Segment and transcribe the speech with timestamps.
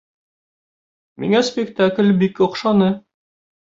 [1.25, 2.93] Миңә спектакль бик оҡшаны